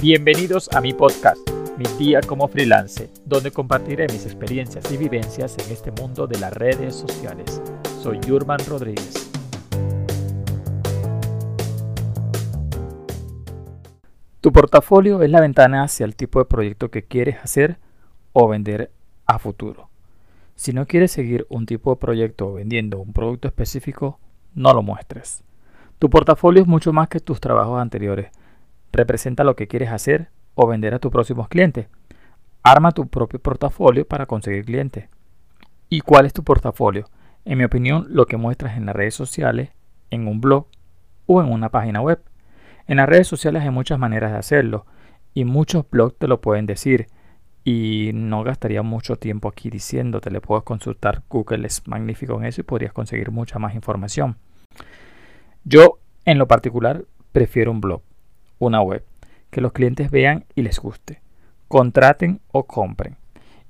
Bienvenidos 0.00 0.70
a 0.72 0.80
mi 0.80 0.92
podcast, 0.92 1.40
Mi 1.76 1.84
Día 1.98 2.20
como 2.20 2.46
Freelance, 2.46 3.10
donde 3.26 3.50
compartiré 3.50 4.06
mis 4.06 4.26
experiencias 4.26 4.92
y 4.92 4.96
vivencias 4.96 5.56
en 5.58 5.72
este 5.72 5.90
mundo 5.90 6.28
de 6.28 6.38
las 6.38 6.52
redes 6.52 6.94
sociales. 6.94 7.60
Soy 8.00 8.20
Yurman 8.20 8.60
Rodríguez. 8.68 9.28
Tu 14.40 14.52
portafolio 14.52 15.20
es 15.20 15.30
la 15.30 15.40
ventana 15.40 15.82
hacia 15.82 16.06
el 16.06 16.14
tipo 16.14 16.38
de 16.38 16.44
proyecto 16.44 16.92
que 16.92 17.02
quieres 17.02 17.38
hacer 17.42 17.78
o 18.32 18.46
vender 18.46 18.92
a 19.26 19.40
futuro. 19.40 19.90
Si 20.54 20.72
no 20.72 20.86
quieres 20.86 21.10
seguir 21.10 21.44
un 21.48 21.66
tipo 21.66 21.90
de 21.90 21.96
proyecto 21.96 22.52
vendiendo 22.52 23.00
un 23.00 23.12
producto 23.12 23.48
específico, 23.48 24.20
no 24.54 24.72
lo 24.74 24.82
muestres. 24.82 25.42
Tu 25.98 26.08
portafolio 26.08 26.62
es 26.62 26.68
mucho 26.68 26.92
más 26.92 27.08
que 27.08 27.18
tus 27.18 27.40
trabajos 27.40 27.80
anteriores 27.80 28.30
representa 28.92 29.44
lo 29.44 29.56
que 29.56 29.68
quieres 29.68 29.90
hacer 29.90 30.28
o 30.54 30.66
vender 30.66 30.94
a 30.94 30.98
tus 30.98 31.12
próximos 31.12 31.48
clientes. 31.48 31.88
Arma 32.62 32.92
tu 32.92 33.08
propio 33.08 33.40
portafolio 33.40 34.06
para 34.06 34.26
conseguir 34.26 34.64
clientes. 34.64 35.08
¿Y 35.88 36.00
cuál 36.00 36.26
es 36.26 36.32
tu 36.32 36.44
portafolio? 36.44 37.08
En 37.44 37.58
mi 37.58 37.64
opinión, 37.64 38.06
lo 38.10 38.26
que 38.26 38.36
muestras 38.36 38.76
en 38.76 38.86
las 38.86 38.96
redes 38.96 39.14
sociales, 39.14 39.70
en 40.10 40.26
un 40.26 40.40
blog 40.40 40.66
o 41.26 41.40
en 41.40 41.50
una 41.50 41.70
página 41.70 42.00
web. 42.00 42.20
En 42.86 42.96
las 42.96 43.08
redes 43.08 43.28
sociales 43.28 43.62
hay 43.62 43.70
muchas 43.70 43.98
maneras 43.98 44.32
de 44.32 44.38
hacerlo 44.38 44.86
y 45.34 45.44
muchos 45.44 45.88
blogs 45.88 46.16
te 46.18 46.26
lo 46.26 46.40
pueden 46.40 46.66
decir 46.66 47.06
y 47.64 48.12
no 48.14 48.44
gastaría 48.44 48.82
mucho 48.82 49.16
tiempo 49.16 49.48
aquí 49.48 49.68
diciéndote, 49.68 50.30
le 50.30 50.40
puedes 50.40 50.64
consultar, 50.64 51.22
Google 51.28 51.66
es 51.66 51.86
magnífico 51.86 52.38
en 52.38 52.46
eso 52.46 52.62
y 52.62 52.64
podrías 52.64 52.92
conseguir 52.92 53.30
mucha 53.30 53.58
más 53.58 53.74
información. 53.74 54.38
Yo 55.64 55.98
en 56.24 56.38
lo 56.38 56.48
particular 56.48 57.04
prefiero 57.32 57.70
un 57.70 57.82
blog 57.82 58.02
una 58.58 58.80
web, 58.80 59.04
que 59.50 59.60
los 59.60 59.72
clientes 59.72 60.10
vean 60.10 60.44
y 60.54 60.62
les 60.62 60.78
guste, 60.78 61.20
contraten 61.68 62.40
o 62.52 62.64
compren. 62.64 63.16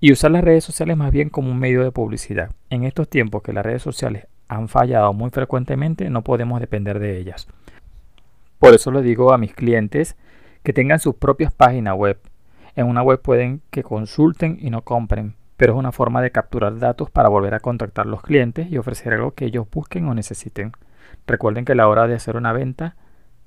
Y 0.00 0.12
usar 0.12 0.32
las 0.32 0.42
redes 0.42 0.64
sociales 0.64 0.96
más 0.96 1.12
bien 1.12 1.28
como 1.28 1.50
un 1.50 1.58
medio 1.58 1.84
de 1.84 1.92
publicidad. 1.92 2.50
En 2.70 2.84
estos 2.84 3.08
tiempos 3.08 3.42
que 3.42 3.52
las 3.52 3.64
redes 3.64 3.82
sociales 3.82 4.26
han 4.48 4.68
fallado 4.68 5.12
muy 5.12 5.30
frecuentemente, 5.30 6.10
no 6.10 6.22
podemos 6.22 6.60
depender 6.60 6.98
de 6.98 7.18
ellas. 7.18 7.46
Por 8.58 8.74
eso 8.74 8.90
le 8.90 9.02
digo 9.02 9.32
a 9.32 9.38
mis 9.38 9.54
clientes 9.54 10.16
que 10.62 10.72
tengan 10.72 11.00
sus 11.00 11.14
propias 11.14 11.52
páginas 11.52 11.96
web. 11.96 12.18
En 12.76 12.86
una 12.86 13.02
web 13.02 13.20
pueden 13.20 13.60
que 13.70 13.82
consulten 13.82 14.58
y 14.60 14.70
no 14.70 14.82
compren, 14.82 15.34
pero 15.56 15.74
es 15.74 15.78
una 15.78 15.92
forma 15.92 16.22
de 16.22 16.32
capturar 16.32 16.78
datos 16.78 17.10
para 17.10 17.28
volver 17.28 17.54
a 17.54 17.60
contactar 17.60 18.06
a 18.06 18.10
los 18.10 18.22
clientes 18.22 18.70
y 18.70 18.78
ofrecer 18.78 19.14
algo 19.14 19.32
que 19.32 19.44
ellos 19.44 19.66
busquen 19.70 20.08
o 20.08 20.14
necesiten. 20.14 20.72
Recuerden 21.26 21.64
que 21.64 21.72
a 21.72 21.76
la 21.76 21.88
hora 21.88 22.06
de 22.06 22.14
hacer 22.14 22.36
una 22.36 22.52
venta 22.52 22.96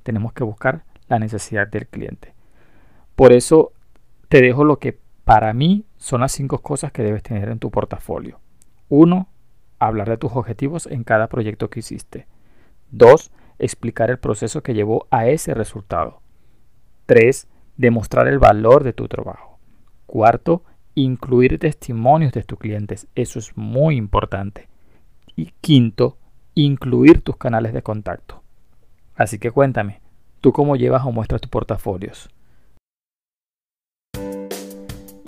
tenemos 0.04 0.34
que 0.34 0.44
buscar 0.44 0.84
la 1.08 1.20
necesidad 1.20 1.68
del 1.68 1.88
cliente. 1.88 2.34
Por 3.16 3.32
eso 3.32 3.72
te 4.30 4.42
dejo 4.42 4.64
lo 4.64 4.80
que 4.80 4.98
para 5.24 5.54
mí 5.54 5.86
son 5.98 6.22
las 6.22 6.32
cinco 6.32 6.60
cosas 6.60 6.92
que 6.92 7.04
debes 7.04 7.24
tener 7.24 7.50
en 7.50 7.60
tu 7.60 7.72
portafolio. 7.72 8.40
1. 8.90 9.28
Hablar 9.80 10.10
de 10.10 10.18
tus 10.18 10.32
objetivos 10.34 10.86
en 10.88 11.04
cada 11.04 11.28
proyecto 11.28 11.70
que 11.70 11.80
hiciste. 11.80 12.28
2. 12.92 13.32
Explicar 13.58 14.12
el 14.12 14.20
proceso 14.20 14.62
que 14.62 14.74
llevó 14.74 15.08
a 15.10 15.28
ese 15.28 15.54
resultado. 15.54 16.22
3. 17.08 17.48
Demostrar 17.78 18.28
el 18.28 18.40
valor 18.40 18.84
de 18.84 18.94
tu 18.94 19.08
trabajo. 19.08 19.60
Cuarto, 20.06 20.64
incluir 20.94 21.58
testimonios 21.60 22.32
de 22.34 22.44
tus 22.44 22.60
clientes. 22.60 23.08
Eso 23.16 23.40
es 23.40 23.58
muy 23.58 23.96
importante. 23.96 24.70
Y 25.36 25.52
quinto, 25.62 26.18
incluir 26.54 27.22
tus 27.22 27.38
canales 27.38 27.74
de 27.74 27.82
contacto. 27.82 28.44
Así 29.16 29.40
que 29.40 29.52
cuéntame, 29.52 30.02
¿Tú 30.46 30.54
cómo 30.54 30.76
llevas 30.76 31.04
o 31.04 31.12
muestras 31.12 31.42
tus 31.42 31.50
portafolios? 31.50 32.30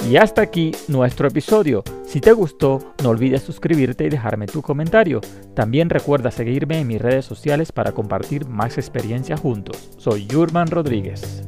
Y 0.08 0.16
hasta 0.16 0.44
aquí 0.44 0.74
nuestro 0.88 1.28
episodio. 1.28 1.84
Si 2.06 2.22
te 2.22 2.34
gustó, 2.34 2.94
no 3.02 3.10
olvides 3.10 3.42
suscribirte 3.42 4.06
y 4.06 4.10
dejarme 4.10 4.46
tu 4.46 4.62
comentario. 4.62 5.20
También 5.56 5.90
recuerda 5.90 6.30
seguirme 6.30 6.82
en 6.82 6.88
mis 6.88 7.02
redes 7.02 7.26
sociales 7.26 7.72
para 7.72 7.94
compartir 7.94 8.46
más 8.46 8.78
experiencias 8.78 9.40
juntos. 9.40 9.90
Soy 9.98 10.28
Yurman 10.28 10.68
Rodríguez. 10.68 11.48